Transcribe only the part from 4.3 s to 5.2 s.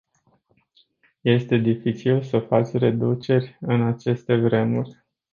vremuri.